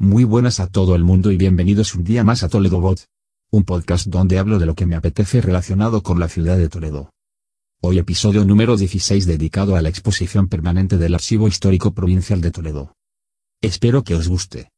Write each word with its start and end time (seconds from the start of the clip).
Muy 0.00 0.22
buenas 0.22 0.60
a 0.60 0.68
todo 0.68 0.94
el 0.94 1.02
mundo 1.02 1.32
y 1.32 1.36
bienvenidos 1.36 1.96
un 1.96 2.04
día 2.04 2.22
más 2.22 2.44
a 2.44 2.48
Toledo 2.48 2.80
Bot. 2.80 3.06
Un 3.50 3.64
podcast 3.64 4.06
donde 4.06 4.38
hablo 4.38 4.60
de 4.60 4.66
lo 4.66 4.76
que 4.76 4.86
me 4.86 4.94
apetece 4.94 5.40
relacionado 5.40 6.04
con 6.04 6.20
la 6.20 6.28
ciudad 6.28 6.56
de 6.56 6.68
Toledo. 6.68 7.10
Hoy 7.82 7.98
episodio 7.98 8.44
número 8.44 8.76
16 8.76 9.26
dedicado 9.26 9.74
a 9.74 9.82
la 9.82 9.88
exposición 9.88 10.46
permanente 10.46 10.98
del 10.98 11.16
Archivo 11.16 11.48
Histórico 11.48 11.94
Provincial 11.94 12.40
de 12.40 12.52
Toledo. 12.52 12.92
Espero 13.60 14.04
que 14.04 14.14
os 14.14 14.28
guste. 14.28 14.70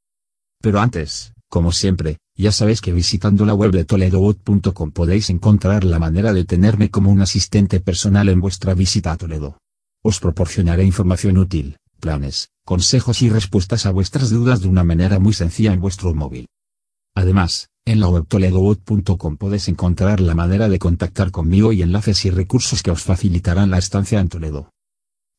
Pero 0.62 0.80
antes, 0.80 1.35
como 1.51 1.71
siempre, 1.71 2.17
ya 2.35 2.51
sabéis 2.51 2.81
que 2.81 2.95
visitando 2.95 3.45
la 3.45 3.53
web 3.53 3.73
de 3.73 3.85
toledobot.com 3.85 4.91
podéis 4.91 5.29
encontrar 5.29 5.85
la 5.85 5.99
manera 5.99 6.33
de 6.33 6.47
tenerme 6.47 6.91
como 6.91 7.11
un 7.11 7.21
asistente 7.21 7.79
personal 7.81 8.31
en 8.31 8.41
vuestra 8.41 8.73
visita 8.73 9.13
a 9.13 9.19
Toledo. 9.19 9.59
Os 10.03 10.19
proporcionaré 10.19 10.85
información 10.85 11.37
útil, 11.37 11.77
planes, 12.01 12.49
consejos 12.71 13.21
y 13.21 13.29
respuestas 13.29 13.85
a 13.85 13.91
vuestras 13.91 14.31
dudas 14.31 14.61
de 14.61 14.69
una 14.69 14.85
manera 14.85 15.19
muy 15.19 15.33
sencilla 15.33 15.73
en 15.73 15.81
vuestro 15.81 16.15
móvil. 16.15 16.47
Además, 17.16 17.69
en 17.84 17.98
la 17.98 18.06
web 18.06 18.28
toledobot.com 18.28 19.38
podéis 19.38 19.66
encontrar 19.66 20.20
la 20.20 20.37
manera 20.37 20.69
de 20.69 20.78
contactar 20.78 21.33
conmigo 21.33 21.73
y 21.73 21.83
enlaces 21.83 22.25
y 22.27 22.30
recursos 22.30 22.84
que 22.84 22.92
os 22.92 23.02
facilitarán 23.02 23.73
la 23.73 23.78
estancia 23.78 24.20
en 24.20 24.28
Toledo. 24.28 24.70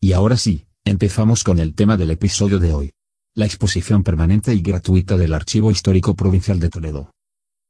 Y 0.01 0.11
ahora 0.11 0.35
sí, 0.35 0.65
empezamos 0.83 1.45
con 1.45 1.59
el 1.59 1.73
tema 1.73 1.95
del 1.95 2.11
episodio 2.11 2.59
de 2.59 2.73
hoy. 2.73 2.91
La 3.33 3.45
exposición 3.45 4.03
permanente 4.03 4.53
y 4.53 4.61
gratuita 4.61 5.15
del 5.15 5.33
Archivo 5.33 5.71
Histórico 5.71 6.17
Provincial 6.17 6.59
de 6.59 6.69
Toledo. 6.69 7.11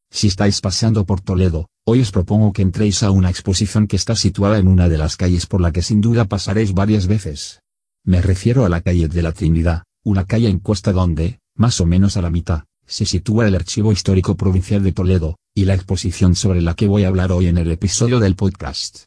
Si 0.09 0.25
estáis 0.25 0.59
paseando 0.59 1.05
por 1.05 1.21
Toledo, 1.21 1.67
hoy 1.85 2.01
os 2.01 2.11
propongo 2.11 2.51
que 2.51 2.63
entréis 2.63 3.03
a 3.03 3.11
una 3.11 3.29
exposición 3.29 3.85
que 3.85 3.97
está 3.97 4.15
situada 4.15 4.57
en 4.57 4.67
una 4.67 4.89
de 4.89 4.97
las 4.97 5.17
calles 5.17 5.45
por 5.45 5.61
la 5.61 5.71
que 5.71 5.83
sin 5.83 6.01
duda 6.01 6.25
pasaréis 6.25 6.73
varias 6.73 7.05
veces. 7.05 7.60
Me 8.03 8.19
refiero 8.19 8.65
a 8.65 8.69
la 8.69 8.81
calle 8.81 9.07
de 9.07 9.21
la 9.21 9.31
Trinidad, 9.31 9.83
una 10.03 10.25
calle 10.25 10.49
en 10.49 10.57
Cuesta 10.57 10.91
donde, 10.91 11.39
más 11.55 11.79
o 11.81 11.85
menos 11.85 12.17
a 12.17 12.21
la 12.23 12.31
mitad, 12.31 12.63
se 12.87 13.05
sitúa 13.05 13.47
el 13.47 13.53
Archivo 13.53 13.91
Histórico 13.91 14.35
Provincial 14.35 14.81
de 14.83 14.91
Toledo, 14.91 15.37
y 15.53 15.65
la 15.65 15.75
exposición 15.75 16.35
sobre 16.35 16.61
la 16.61 16.73
que 16.73 16.87
voy 16.87 17.03
a 17.03 17.09
hablar 17.09 17.31
hoy 17.31 17.45
en 17.47 17.59
el 17.59 17.69
episodio 17.69 18.19
del 18.19 18.35
podcast. 18.35 19.05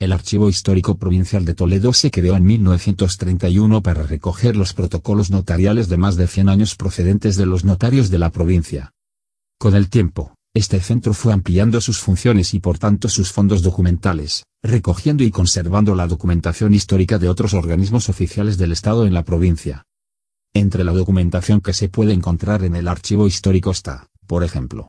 El 0.00 0.12
Archivo 0.12 0.48
Histórico 0.48 0.98
Provincial 0.98 1.44
de 1.44 1.54
Toledo 1.54 1.92
se 1.92 2.10
creó 2.10 2.36
en 2.36 2.44
1931 2.44 3.82
para 3.82 4.02
recoger 4.02 4.56
los 4.56 4.74
protocolos 4.74 5.30
notariales 5.30 5.88
de 5.88 5.96
más 5.96 6.16
de 6.16 6.26
100 6.26 6.48
años 6.48 6.74
procedentes 6.74 7.36
de 7.36 7.46
los 7.46 7.64
notarios 7.64 8.10
de 8.10 8.18
la 8.18 8.30
provincia. 8.30 8.92
Con 9.58 9.74
el 9.74 9.88
tiempo, 9.88 10.34
este 10.56 10.80
centro 10.80 11.12
fue 11.12 11.34
ampliando 11.34 11.82
sus 11.82 11.98
funciones 11.98 12.54
y 12.54 12.60
por 12.60 12.78
tanto 12.78 13.10
sus 13.10 13.30
fondos 13.30 13.60
documentales, 13.60 14.46
recogiendo 14.62 15.22
y 15.22 15.30
conservando 15.30 15.94
la 15.94 16.06
documentación 16.06 16.72
histórica 16.72 17.18
de 17.18 17.28
otros 17.28 17.52
organismos 17.52 18.08
oficiales 18.08 18.56
del 18.56 18.72
Estado 18.72 19.06
en 19.06 19.12
la 19.12 19.22
provincia. 19.22 19.84
Entre 20.54 20.82
la 20.82 20.92
documentación 20.92 21.60
que 21.60 21.74
se 21.74 21.90
puede 21.90 22.14
encontrar 22.14 22.64
en 22.64 22.74
el 22.74 22.88
archivo 22.88 23.26
histórico 23.26 23.70
está, 23.70 24.08
por 24.26 24.44
ejemplo, 24.44 24.88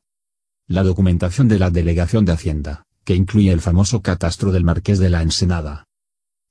la 0.70 0.84
documentación 0.84 1.50
de 1.50 1.60
la 1.60 1.70
Delegación 1.70 2.24
de 2.24 2.32
Hacienda, 2.32 2.86
que 3.04 3.16
incluye 3.16 3.52
el 3.52 3.60
famoso 3.60 4.02
catastro 4.02 4.54
del 4.54 4.64
Marqués 4.64 5.00
de 5.00 5.10
la 5.10 5.22
Ensenada. 5.22 5.84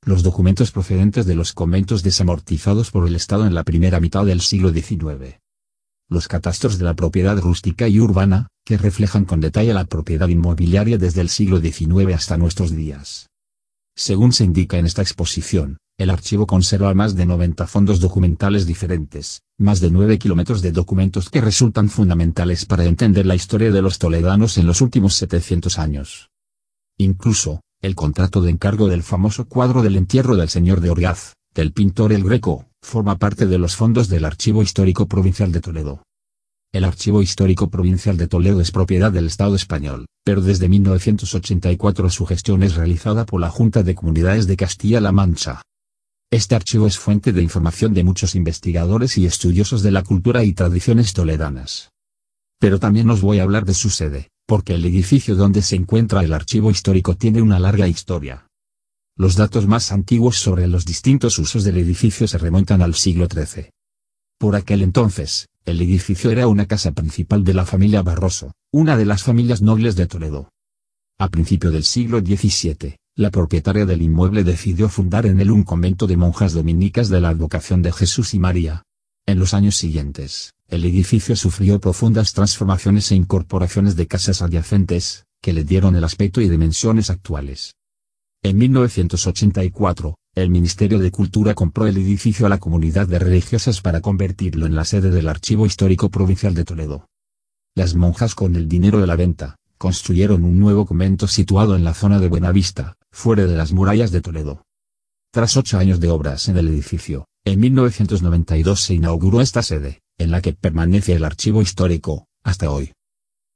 Los 0.05 0.25
documentos 0.25 0.73
procedentes 0.73 1.25
de 1.25 1.37
los 1.37 1.55
conventos 1.55 2.03
desamortizados 2.03 2.91
por 2.91 3.09
el 3.09 3.17
Estado 3.17 3.47
en 3.47 3.55
la 3.55 3.65
primera 3.65 3.99
mitad 3.99 4.27
del 4.27 4.43
siglo 4.43 4.71
XIX 4.73 5.41
los 6.09 6.29
catastros 6.29 6.79
de 6.79 6.85
la 6.85 6.95
propiedad 6.95 7.39
rústica 7.39 7.89
y 7.89 8.01
urbana, 8.01 8.49
que 8.65 8.77
reflejan 8.77 9.25
con 9.25 9.41
detalle 9.41 9.75
la 9.75 9.85
propiedad 9.85 10.29
inmobiliaria 10.29 10.99
desde 10.99 11.21
el 11.21 11.29
siglo 11.29 11.61
XIX 11.61 12.15
hasta 12.15 12.37
nuestros 12.37 12.75
días. 12.75 13.29
Según 13.97 14.33
se 14.33 14.45
indica 14.45 14.79
en 14.79 14.87
esta 14.87 15.03
exposición, 15.03 15.79
el 15.99 16.11
archivo 16.11 16.47
conserva 16.47 16.93
más 16.93 17.17
de 17.17 17.25
90 17.25 17.67
fondos 17.67 18.01
documentales 18.01 18.67
diferentes, 18.67 19.41
más 19.59 19.81
de 19.81 19.91
9 19.91 20.19
kilómetros 20.19 20.61
de 20.61 20.73
documentos 20.73 21.31
que 21.31 21.41
resultan 21.41 21.89
fundamentales 21.89 22.67
para 22.67 22.85
entender 22.85 23.25
la 23.25 23.35
historia 23.35 23.71
de 23.71 23.81
los 23.81 23.99
toledanos 23.99 24.59
en 24.59 24.67
los 24.67 24.83
últimos 24.83 25.15
700 25.15 25.79
años. 25.79 26.31
Incluso, 26.99 27.63
el 27.81 27.95
contrato 27.95 28.43
de 28.43 28.51
encargo 28.51 28.89
del 28.89 29.03
famoso 29.03 29.47
cuadro 29.47 29.83
del 29.83 29.97
entierro 29.97 30.37
del 30.37 30.51
señor 30.51 30.81
de 30.81 30.91
Orgaz, 30.91 31.33
del 31.55 31.73
pintor 31.73 32.13
El 32.13 32.25
Greco, 32.25 32.67
forma 32.83 33.17
parte 33.19 33.47
de 33.47 33.59
los 33.59 33.77
fondos 33.77 34.09
del 34.09 34.27
Archivo 34.27 34.63
Histórico 34.63 35.07
Provincial 35.07 35.53
de 35.53 35.61
Toledo. 35.61 36.03
El 36.77 36.85
Archivo 36.85 37.23
Histórico 37.23 37.71
Provincial 37.71 38.19
de 38.19 38.29
Toledo 38.29 38.61
es 38.61 38.71
propiedad 38.71 39.11
del 39.11 39.29
Estado 39.29 39.55
español, 39.55 40.05
pero 40.23 40.43
desde 40.43 40.69
1984 40.69 42.11
su 42.11 42.27
gestión 42.27 42.63
es 42.63 42.75
realizada 42.75 43.25
por 43.25 43.41
la 43.41 43.49
Junta 43.49 43.83
de 43.83 43.95
Comunidades 43.95 44.47
de 44.47 44.59
Castilla-La 44.59 45.11
Mancha. 45.11 45.63
Este 46.31 46.55
archivo 46.55 46.87
es 46.87 46.99
fuente 46.99 47.33
de 47.33 47.41
información 47.43 47.95
de 47.95 48.05
muchos 48.05 48.35
investigadores 48.35 49.17
y 49.17 49.25
estudiosos 49.25 49.83
de 49.83 49.91
la 49.91 50.03
cultura 50.03 50.45
y 50.45 50.53
tradiciones 50.53 51.15
toledanas. 51.15 51.93
Pero 52.61 52.79
también 52.79 53.09
os 53.09 53.23
voy 53.23 53.39
a 53.39 53.45
hablar 53.45 53.65
de 53.65 53.73
su 53.73 53.89
sede, 53.89 54.29
porque 54.47 54.75
el 54.75 54.85
edificio 54.85 55.35
donde 55.35 55.63
se 55.63 55.77
encuentra 55.77 56.25
el 56.25 56.35
archivo 56.35 56.71
histórico 56.71 57.17
tiene 57.17 57.41
una 57.41 57.59
larga 57.59 57.89
historia. 57.89 58.49
Los 59.17 59.37
datos 59.37 59.67
más 59.67 59.93
antiguos 59.93 60.37
sobre 60.37 60.69
los 60.69 60.85
distintos 60.85 61.39
usos 61.39 61.65
del 61.65 61.79
edificio 61.79 62.29
se 62.29 62.37
remontan 62.37 62.83
al 62.83 62.95
siglo 62.95 63.29
XIII. 63.33 63.71
Por 64.39 64.55
aquel 64.55 64.83
entonces, 64.83 65.49
el 65.65 65.81
edificio 65.81 66.31
era 66.31 66.47
una 66.47 66.67
casa 66.67 66.93
principal 66.93 67.43
de 67.43 67.55
la 67.55 67.65
familia 67.65 68.03
Barroso, 68.03 68.53
una 68.71 68.97
de 68.97 69.07
las 69.07 69.23
familias 69.23 69.63
nobles 69.63 69.97
de 69.97 70.07
Toledo. 70.07 70.51
A 71.19 71.29
principio 71.31 71.71
del 71.71 71.85
siglo 71.85 72.21
XVII, 72.21 72.97
la 73.15 73.31
propietaria 73.31 73.87
del 73.87 74.03
inmueble 74.03 74.45
decidió 74.45 74.91
fundar 74.91 75.25
en 75.25 75.41
él 75.41 75.51
un 75.51 75.65
convento 75.65 76.07
de 76.07 76.19
monjas 76.19 76.53
dominicas 76.53 77.09
de 77.09 77.23
la 77.23 77.31
advocación 77.31 77.81
de 77.81 77.93
Jesús 77.93 78.35
y 78.35 78.39
María. 78.39 78.83
En 79.25 79.39
los 79.39 79.55
años 79.55 79.75
siguientes, 79.75 80.53
el 80.69 80.85
edificio 80.85 81.35
sufrió 81.35 81.81
profundas 81.81 82.35
transformaciones 82.35 83.11
e 83.13 83.15
incorporaciones 83.15 83.97
de 83.97 84.07
casas 84.07 84.43
adyacentes, 84.43 85.25
que 85.41 85.55
le 85.55 85.65
dieron 85.65 85.97
el 85.97 86.05
aspecto 86.05 86.43
y 86.43 86.51
dimensiones 86.51 87.09
actuales. 87.09 87.75
En 88.43 88.59
1984, 88.59 90.15
el 90.37 90.51
Ministerio 90.51 90.99
de 90.99 91.11
Cultura 91.11 91.55
compró 91.55 91.87
el 91.87 91.97
edificio 91.97 92.45
a 92.45 92.51
la 92.51 92.59
comunidad 92.59 93.09
de 93.09 93.19
religiosas 93.19 93.81
para 93.81 94.03
convertirlo 94.03 94.67
en 94.67 94.75
la 94.75 94.85
sede 94.85 95.11
del 95.11 95.31
Archivo 95.31 95.65
Histórico 95.65 96.11
Provincial 96.11 96.55
de 96.55 96.65
Toledo. 96.65 97.09
Las 97.75 97.95
monjas 97.95 98.35
con 98.35 98.55
el 98.55 98.69
dinero 98.69 99.01
de 99.01 99.07
la 99.07 99.17
venta, 99.17 99.57
construyeron 99.79 100.45
un 100.45 100.61
nuevo 100.61 100.85
convento 100.85 101.27
situado 101.27 101.75
en 101.75 101.85
la 101.85 101.95
zona 101.95 102.21
de 102.21 102.29
Buenavista, 102.29 102.99
fuera 103.11 103.47
de 103.47 103.57
las 103.57 103.73
murallas 103.73 104.11
de 104.11 104.21
Toledo. 104.21 104.63
Tras 105.33 105.57
ocho 105.57 105.79
años 105.79 106.01
de 106.01 106.11
obras 106.11 106.49
en 106.51 106.59
el 106.59 106.69
edificio, 106.69 107.27
en 107.47 107.59
1992 107.59 108.79
se 108.79 108.93
inauguró 108.93 109.41
esta 109.41 109.63
sede, 109.63 110.03
en 110.19 110.31
la 110.31 110.43
que 110.43 110.53
permanece 110.53 111.15
el 111.15 111.25
archivo 111.25 111.63
histórico, 111.63 112.27
hasta 112.45 112.71
hoy. 112.71 112.93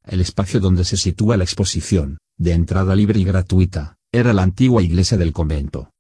El 0.07 0.23
espacio 0.23 0.61
donde 0.61 0.85
se 0.85 0.97
sitúa 0.97 1.37
la 1.37 1.45
exposición, 1.45 2.17
de 2.39 2.53
entrada 2.53 2.97
libre 2.97 3.21
y 3.21 3.25
gratuita, 3.25 3.97
era 4.13 4.33
la 4.33 4.45
antigua 4.45 4.83
iglesia 4.83 5.19
del 5.19 5.35
convento. 5.35 5.91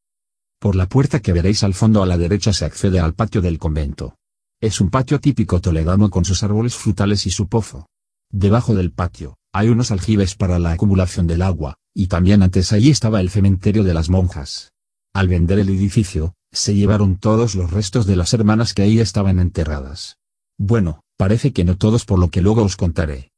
Por 0.60 0.76
la 0.76 0.86
puerta 0.86 1.20
que 1.20 1.32
veréis 1.32 1.62
al 1.64 1.72
fondo 1.72 2.02
a 2.02 2.06
la 2.06 2.18
derecha 2.18 2.52
se 2.52 2.66
accede 2.66 3.00
al 3.00 3.14
patio 3.14 3.40
del 3.40 3.58
convento. 3.58 4.16
Es 4.60 4.82
un 4.82 4.90
patio 4.90 5.18
típico 5.18 5.62
toledano 5.62 6.10
con 6.10 6.26
sus 6.26 6.42
árboles 6.42 6.74
frutales 6.74 7.26
y 7.26 7.30
su 7.30 7.48
pozo. 7.48 7.86
Debajo 8.30 8.74
del 8.74 8.92
patio, 8.92 9.38
hay 9.54 9.70
unos 9.70 9.90
aljibes 9.90 10.34
para 10.34 10.58
la 10.58 10.72
acumulación 10.72 11.26
del 11.26 11.40
agua, 11.40 11.78
y 11.94 12.08
también 12.08 12.42
antes 12.42 12.74
allí 12.74 12.90
estaba 12.90 13.22
el 13.22 13.30
cementerio 13.30 13.84
de 13.84 13.94
las 13.94 14.10
monjas. 14.10 14.72
Al 15.14 15.28
vender 15.28 15.58
el 15.60 15.70
edificio, 15.70 16.34
se 16.52 16.74
llevaron 16.74 17.16
todos 17.16 17.54
los 17.54 17.70
restos 17.70 18.04
de 18.04 18.16
las 18.16 18.34
hermanas 18.34 18.74
que 18.74 18.82
ahí 18.82 19.00
estaban 19.00 19.38
enterradas. 19.38 20.18
Bueno, 20.58 21.00
parece 21.16 21.54
que 21.54 21.64
no 21.64 21.78
todos 21.78 22.04
por 22.04 22.18
lo 22.18 22.28
que 22.28 22.42
luego 22.42 22.62
os 22.64 22.76
contaré. 22.76 23.30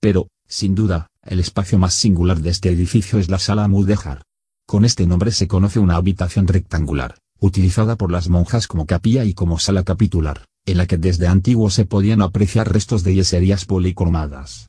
Pero, 0.00 0.28
sin 0.48 0.74
duda, 0.74 1.08
el 1.24 1.40
espacio 1.40 1.78
más 1.78 1.92
singular 1.92 2.40
de 2.40 2.48
este 2.48 2.70
edificio 2.70 3.18
es 3.18 3.28
la 3.28 3.38
sala 3.38 3.68
Mudéjar. 3.68 4.22
Con 4.66 4.84
este 4.84 5.06
nombre 5.06 5.30
se 5.30 5.46
conoce 5.46 5.78
una 5.78 5.96
habitación 5.96 6.48
rectangular, 6.48 7.18
utilizada 7.38 7.96
por 7.96 8.10
las 8.10 8.28
monjas 8.28 8.66
como 8.66 8.86
capilla 8.86 9.24
y 9.24 9.34
como 9.34 9.58
sala 9.58 9.82
capitular, 9.82 10.46
en 10.64 10.78
la 10.78 10.86
que 10.86 10.96
desde 10.96 11.26
antiguo 11.26 11.68
se 11.68 11.84
podían 11.84 12.22
apreciar 12.22 12.72
restos 12.72 13.04
de 13.04 13.14
yeserías 13.14 13.66
policromadas. 13.66 14.68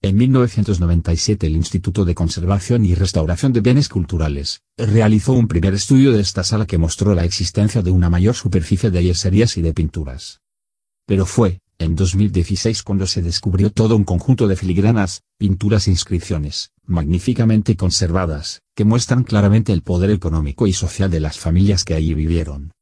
En 0.00 0.16
1997 0.16 1.46
el 1.46 1.56
Instituto 1.56 2.04
de 2.04 2.14
Conservación 2.14 2.84
y 2.84 2.94
Restauración 2.94 3.52
de 3.52 3.60
Bienes 3.60 3.88
Culturales, 3.88 4.62
realizó 4.76 5.32
un 5.32 5.48
primer 5.48 5.74
estudio 5.74 6.12
de 6.12 6.20
esta 6.20 6.44
sala 6.44 6.66
que 6.66 6.78
mostró 6.78 7.14
la 7.14 7.24
existencia 7.24 7.82
de 7.82 7.90
una 7.90 8.08
mayor 8.08 8.34
superficie 8.34 8.90
de 8.90 9.02
yeserías 9.02 9.56
y 9.56 9.62
de 9.62 9.74
pinturas. 9.74 10.40
Pero 11.04 11.26
fue, 11.26 11.60
en 11.78 11.94
2016 11.94 12.82
cuando 12.82 13.06
se 13.06 13.22
descubrió 13.22 13.70
todo 13.70 13.94
un 13.94 14.04
conjunto 14.04 14.48
de 14.48 14.56
filigranas, 14.56 15.22
pinturas 15.38 15.86
e 15.86 15.92
inscripciones, 15.92 16.72
magníficamente 16.84 17.76
conservadas, 17.76 18.62
que 18.74 18.84
muestran 18.84 19.22
claramente 19.22 19.72
el 19.72 19.82
poder 19.82 20.10
económico 20.10 20.66
y 20.66 20.72
social 20.72 21.10
de 21.10 21.20
las 21.20 21.38
familias 21.38 21.84
que 21.84 21.94
allí 21.94 22.14
vivieron. 22.14 22.72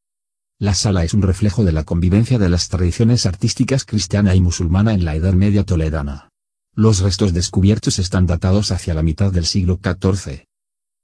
La 0.58 0.74
sala 0.74 1.04
es 1.04 1.12
un 1.12 1.20
reflejo 1.20 1.64
de 1.64 1.72
la 1.72 1.84
convivencia 1.84 2.38
de 2.38 2.48
las 2.48 2.70
tradiciones 2.70 3.26
artísticas 3.26 3.84
cristiana 3.84 4.34
y 4.34 4.40
musulmana 4.40 4.94
en 4.94 5.04
la 5.04 5.14
Edad 5.14 5.34
Media 5.34 5.64
toledana. 5.64 6.30
Los 6.74 7.00
restos 7.00 7.34
descubiertos 7.34 7.98
están 7.98 8.26
datados 8.26 8.70
hacia 8.72 8.94
la 8.94 9.02
mitad 9.02 9.30
del 9.30 9.44
siglo 9.44 9.78
XIV. 9.82 10.44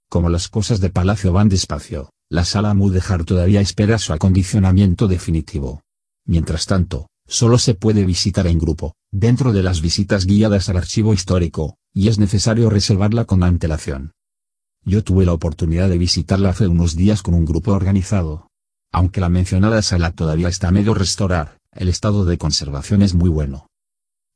Como 0.08 0.30
las 0.30 0.48
cosas 0.48 0.80
de 0.80 0.88
palacio 0.88 1.34
van 1.34 1.50
despacio, 1.50 2.10
la 2.30 2.46
sala 2.46 2.72
Mudéjar 2.72 3.24
todavía 3.24 3.60
espera 3.60 3.98
su 3.98 4.14
acondicionamiento 4.14 5.08
definitivo. 5.08 5.82
Mientras 6.24 6.64
tanto, 6.64 7.08
solo 7.26 7.58
se 7.58 7.74
puede 7.74 8.04
visitar 8.04 8.46
en 8.46 8.58
grupo, 8.58 8.94
dentro 9.10 9.52
de 9.52 9.62
las 9.62 9.80
visitas 9.80 10.26
guiadas 10.26 10.68
al 10.68 10.76
archivo 10.76 11.14
histórico, 11.14 11.76
y 11.94 12.08
es 12.08 12.18
necesario 12.18 12.70
reservarla 12.70 13.24
con 13.24 13.42
antelación. 13.42 14.12
Yo 14.84 15.04
tuve 15.04 15.24
la 15.24 15.32
oportunidad 15.32 15.88
de 15.88 15.98
visitarla 15.98 16.50
hace 16.50 16.66
unos 16.66 16.96
días 16.96 17.22
con 17.22 17.34
un 17.34 17.44
grupo 17.44 17.72
organizado. 17.72 18.48
Aunque 18.92 19.20
la 19.20 19.28
mencionada 19.28 19.80
sala 19.82 20.12
todavía 20.12 20.48
está 20.48 20.70
medio 20.70 20.92
restaurar, 20.94 21.58
el 21.72 21.88
estado 21.88 22.24
de 22.24 22.36
conservación 22.36 23.02
es 23.02 23.14
muy 23.14 23.28
bueno. 23.28 23.68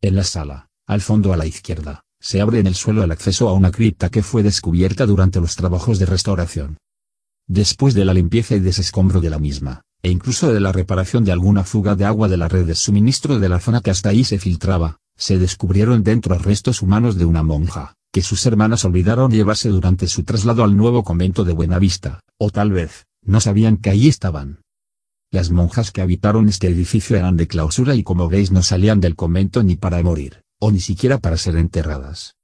En 0.00 0.14
la 0.14 0.24
sala, 0.24 0.68
al 0.86 1.00
fondo 1.00 1.32
a 1.32 1.36
la 1.36 1.46
izquierda, 1.46 2.04
se 2.20 2.40
abre 2.40 2.60
en 2.60 2.66
el 2.66 2.74
suelo 2.74 3.02
el 3.02 3.10
acceso 3.10 3.48
a 3.48 3.52
una 3.52 3.70
cripta 3.70 4.08
que 4.08 4.22
fue 4.22 4.42
descubierta 4.42 5.04
durante 5.04 5.40
los 5.40 5.56
trabajos 5.56 5.98
de 5.98 6.06
restauración. 6.06 6.78
Después 7.48 7.94
de 7.94 8.04
la 8.04 8.14
limpieza 8.14 8.54
y 8.56 8.60
desescombro 8.60 9.20
de 9.20 9.30
la 9.30 9.38
misma, 9.38 9.82
e 10.02 10.10
incluso 10.10 10.52
de 10.52 10.60
la 10.60 10.72
reparación 10.72 11.24
de 11.24 11.32
alguna 11.32 11.64
fuga 11.64 11.94
de 11.94 12.04
agua 12.04 12.28
de 12.28 12.36
la 12.36 12.48
red 12.48 12.66
de 12.66 12.74
suministro 12.74 13.38
de 13.38 13.48
la 13.48 13.60
zona 13.60 13.80
que 13.80 13.90
hasta 13.90 14.10
ahí 14.10 14.24
se 14.24 14.38
filtraba, 14.38 14.98
se 15.16 15.38
descubrieron 15.38 16.02
dentro 16.02 16.38
restos 16.38 16.82
humanos 16.82 17.16
de 17.16 17.24
una 17.24 17.42
monja, 17.42 17.94
que 18.12 18.22
sus 18.22 18.46
hermanas 18.46 18.84
olvidaron 18.84 19.30
llevarse 19.30 19.68
durante 19.68 20.06
su 20.06 20.24
traslado 20.24 20.64
al 20.64 20.76
nuevo 20.76 21.02
convento 21.04 21.44
de 21.44 21.52
Buenavista, 21.52 22.20
o 22.38 22.50
tal 22.50 22.70
vez, 22.72 23.06
no 23.22 23.40
sabían 23.40 23.76
que 23.76 23.90
allí 23.90 24.08
estaban. 24.08 24.60
Las 25.30 25.50
monjas 25.50 25.90
que 25.90 26.00
habitaron 26.00 26.48
este 26.48 26.68
edificio 26.68 27.16
eran 27.16 27.36
de 27.36 27.48
clausura 27.48 27.94
y 27.94 28.02
como 28.02 28.28
veis 28.28 28.52
no 28.52 28.62
salían 28.62 29.00
del 29.00 29.16
convento 29.16 29.62
ni 29.62 29.76
para 29.76 30.02
morir, 30.02 30.42
o 30.60 30.70
ni 30.70 30.80
siquiera 30.80 31.18
para 31.18 31.36
ser 31.36 31.56
enterradas. 31.56 32.36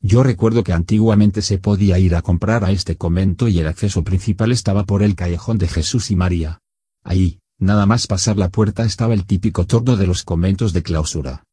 Yo 0.00 0.22
recuerdo 0.22 0.64
que 0.64 0.72
antiguamente 0.72 1.42
se 1.42 1.58
podía 1.58 1.98
ir 1.98 2.14
a 2.14 2.22
comprar 2.22 2.64
a 2.64 2.72
este 2.72 2.96
convento 2.96 3.48
y 3.48 3.58
el 3.58 3.66
acceso 3.66 4.04
principal 4.04 4.52
estaba 4.52 4.84
por 4.84 5.02
el 5.02 5.14
callejón 5.14 5.58
de 5.58 5.68
Jesús 5.68 6.10
y 6.10 6.16
María, 6.16 6.60
Ahí, 7.04 7.38
nada 7.58 7.84
más 7.84 8.06
pasar 8.06 8.38
la 8.38 8.48
puerta 8.48 8.84
estaba 8.84 9.12
el 9.12 9.26
típico 9.26 9.66
torno 9.66 9.96
de 9.96 10.06
los 10.06 10.24
conventos 10.24 10.72
de 10.72 10.82
clausura. 10.82 11.44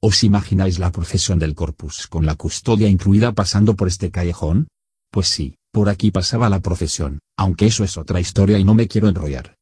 ¿Os 0.00 0.22
imagináis 0.22 0.78
la 0.78 0.92
procesión 0.92 1.38
del 1.38 1.54
corpus 1.54 2.06
con 2.06 2.26
la 2.26 2.34
custodia 2.34 2.88
incluida 2.88 3.32
pasando 3.32 3.74
por 3.74 3.88
este 3.88 4.10
callejón? 4.10 4.68
Pues 5.10 5.28
sí, 5.28 5.56
por 5.72 5.88
aquí 5.88 6.10
pasaba 6.10 6.50
la 6.50 6.60
procesión, 6.60 7.20
aunque 7.36 7.66
eso 7.66 7.84
es 7.84 7.96
otra 7.96 8.20
historia 8.20 8.58
y 8.58 8.64
no 8.64 8.74
me 8.74 8.86
quiero 8.86 9.08
enrollar. 9.08 9.56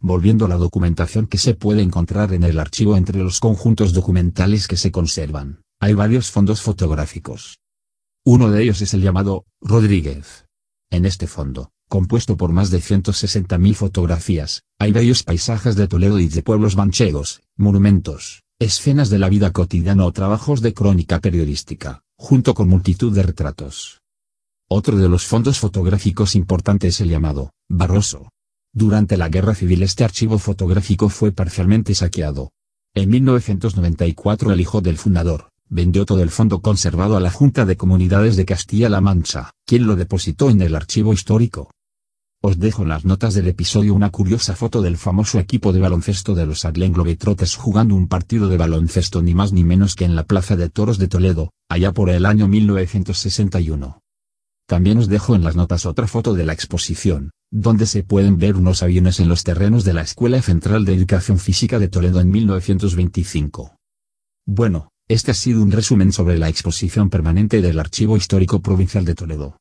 Volviendo 0.00 0.46
a 0.46 0.48
la 0.48 0.56
documentación 0.56 1.26
que 1.26 1.38
se 1.38 1.54
puede 1.54 1.82
encontrar 1.82 2.32
en 2.32 2.44
el 2.44 2.58
archivo 2.58 2.96
entre 2.96 3.18
los 3.18 3.40
conjuntos 3.40 3.92
documentales 3.92 4.68
que 4.68 4.76
se 4.76 4.90
conservan, 4.90 5.62
hay 5.80 5.92
varios 5.92 6.30
fondos 6.30 6.62
fotográficos. 6.62 7.58
Uno 8.24 8.50
de 8.50 8.62
ellos 8.62 8.80
es 8.80 8.94
el 8.94 9.02
llamado 9.02 9.44
Rodríguez. 9.60 10.46
En 10.90 11.04
este 11.04 11.26
fondo, 11.26 11.72
compuesto 11.94 12.36
por 12.36 12.50
más 12.50 12.72
de 12.72 12.78
160.000 12.78 13.74
fotografías, 13.76 14.64
hay 14.80 14.90
bellos 14.90 15.22
paisajes 15.22 15.76
de 15.76 15.86
Toledo 15.86 16.18
y 16.18 16.26
de 16.26 16.42
pueblos 16.42 16.74
manchegos, 16.74 17.42
monumentos, 17.56 18.42
escenas 18.58 19.10
de 19.10 19.20
la 19.20 19.28
vida 19.28 19.52
cotidiana 19.52 20.04
o 20.04 20.10
trabajos 20.10 20.60
de 20.60 20.74
crónica 20.74 21.20
periodística, 21.20 22.02
junto 22.16 22.52
con 22.54 22.68
multitud 22.68 23.14
de 23.14 23.22
retratos. 23.22 24.02
Otro 24.68 24.96
de 24.96 25.08
los 25.08 25.24
fondos 25.24 25.60
fotográficos 25.60 26.34
importantes 26.34 26.96
es 26.96 27.00
el 27.02 27.10
llamado, 27.10 27.52
Barroso. 27.68 28.32
Durante 28.72 29.16
la 29.16 29.28
Guerra 29.28 29.54
Civil 29.54 29.84
este 29.84 30.02
archivo 30.02 30.40
fotográfico 30.40 31.08
fue 31.08 31.30
parcialmente 31.30 31.94
saqueado. 31.94 32.50
En 32.92 33.08
1994 33.08 34.52
el 34.52 34.60
hijo 34.60 34.80
del 34.80 34.98
fundador, 34.98 35.50
vendió 35.68 36.06
todo 36.06 36.24
el 36.24 36.30
fondo 36.30 36.60
conservado 36.60 37.16
a 37.16 37.20
la 37.20 37.30
Junta 37.30 37.64
de 37.64 37.76
Comunidades 37.76 38.34
de 38.34 38.46
Castilla-La 38.46 39.00
Mancha, 39.00 39.52
quien 39.64 39.86
lo 39.86 39.94
depositó 39.94 40.50
en 40.50 40.60
el 40.60 40.74
archivo 40.74 41.12
histórico. 41.12 41.70
Os 42.46 42.58
dejo 42.58 42.82
en 42.82 42.90
las 42.90 43.06
notas 43.06 43.32
del 43.32 43.48
episodio 43.48 43.94
una 43.94 44.10
curiosa 44.10 44.54
foto 44.54 44.82
del 44.82 44.98
famoso 44.98 45.38
equipo 45.38 45.72
de 45.72 45.80
baloncesto 45.80 46.34
de 46.34 46.44
los 46.44 46.66
Adlen 46.66 46.92
Globetrotters 46.92 47.56
jugando 47.56 47.94
un 47.94 48.06
partido 48.06 48.48
de 48.48 48.58
baloncesto 48.58 49.22
ni 49.22 49.32
más 49.32 49.54
ni 49.54 49.64
menos 49.64 49.94
que 49.94 50.04
en 50.04 50.14
la 50.14 50.24
Plaza 50.24 50.54
de 50.54 50.68
Toros 50.68 50.98
de 50.98 51.08
Toledo, 51.08 51.54
allá 51.70 51.92
por 51.92 52.10
el 52.10 52.26
año 52.26 52.46
1961. 52.46 54.02
También 54.68 54.98
os 54.98 55.08
dejo 55.08 55.34
en 55.34 55.42
las 55.42 55.56
notas 55.56 55.86
otra 55.86 56.06
foto 56.06 56.34
de 56.34 56.44
la 56.44 56.52
exposición, 56.52 57.30
donde 57.50 57.86
se 57.86 58.02
pueden 58.02 58.36
ver 58.36 58.56
unos 58.56 58.82
aviones 58.82 59.20
en 59.20 59.30
los 59.30 59.42
terrenos 59.42 59.84
de 59.84 59.94
la 59.94 60.02
Escuela 60.02 60.42
Central 60.42 60.84
de 60.84 60.92
Educación 60.92 61.38
Física 61.38 61.78
de 61.78 61.88
Toledo 61.88 62.20
en 62.20 62.28
1925. 62.28 63.74
Bueno, 64.44 64.90
este 65.08 65.30
ha 65.30 65.34
sido 65.34 65.62
un 65.62 65.72
resumen 65.72 66.12
sobre 66.12 66.36
la 66.36 66.50
exposición 66.50 67.08
permanente 67.08 67.62
del 67.62 67.80
Archivo 67.80 68.18
Histórico 68.18 68.60
Provincial 68.60 69.06
de 69.06 69.14
Toledo. 69.14 69.56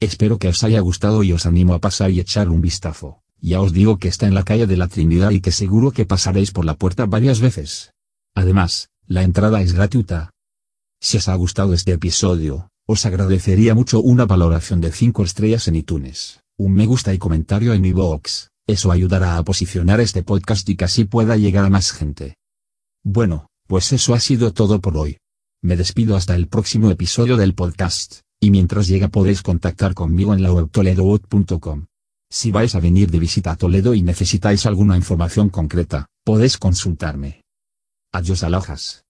Espero 0.00 0.38
que 0.38 0.48
os 0.48 0.62
haya 0.62 0.78
gustado 0.78 1.24
y 1.24 1.32
os 1.32 1.44
animo 1.44 1.74
a 1.74 1.80
pasar 1.80 2.12
y 2.12 2.20
echar 2.20 2.48
un 2.50 2.60
vistazo. 2.60 3.20
Ya 3.40 3.60
os 3.60 3.72
digo 3.72 3.98
que 3.98 4.06
está 4.06 4.28
en 4.28 4.34
la 4.34 4.44
calle 4.44 4.68
de 4.68 4.76
la 4.76 4.86
Trinidad 4.86 5.30
y 5.30 5.40
que 5.40 5.50
seguro 5.50 5.90
que 5.90 6.06
pasaréis 6.06 6.52
por 6.52 6.64
la 6.64 6.74
puerta 6.74 7.06
varias 7.06 7.40
veces. 7.40 7.92
Además, 8.34 8.90
la 9.06 9.24
entrada 9.24 9.60
es 9.60 9.72
gratuita. 9.72 10.30
Si 11.00 11.16
os 11.16 11.28
ha 11.28 11.34
gustado 11.34 11.74
este 11.74 11.92
episodio, 11.92 12.68
os 12.86 13.06
agradecería 13.06 13.74
mucho 13.74 14.00
una 14.00 14.24
valoración 14.24 14.80
de 14.80 14.92
5 14.92 15.24
estrellas 15.24 15.66
en 15.66 15.76
iTunes, 15.76 16.40
un 16.56 16.74
me 16.74 16.86
gusta 16.86 17.12
y 17.12 17.18
comentario 17.18 17.74
en 17.74 17.84
iVoox, 17.84 18.48
eso 18.68 18.92
ayudará 18.92 19.36
a 19.36 19.42
posicionar 19.42 20.00
este 20.00 20.22
podcast 20.22 20.68
y 20.68 20.76
que 20.76 20.84
así 20.84 21.04
pueda 21.04 21.36
llegar 21.36 21.64
a 21.64 21.70
más 21.70 21.90
gente. 21.92 22.36
Bueno, 23.02 23.48
pues 23.66 23.92
eso 23.92 24.14
ha 24.14 24.20
sido 24.20 24.52
todo 24.52 24.80
por 24.80 24.96
hoy. 24.96 25.18
Me 25.62 25.76
despido 25.76 26.16
hasta 26.16 26.36
el 26.36 26.48
próximo 26.48 26.90
episodio 26.90 27.36
del 27.36 27.54
podcast, 27.54 28.20
y 28.40 28.50
mientras 28.50 28.88
llega 28.88 29.08
podéis 29.08 29.42
contactar 29.42 29.94
conmigo 29.94 30.34
en 30.34 30.42
la 30.42 30.52
web 30.52 30.70
toledobot.com. 30.70 31.86
Si 32.30 32.50
vais 32.50 32.74
a 32.74 32.80
venir 32.80 33.10
de 33.10 33.18
visita 33.18 33.52
a 33.52 33.56
Toledo 33.56 33.94
y 33.94 34.02
necesitáis 34.02 34.66
alguna 34.66 34.96
información 34.96 35.48
concreta, 35.48 36.06
podéis 36.24 36.58
consultarme. 36.58 37.42
Adiós 38.12 38.42
alojas. 38.42 39.04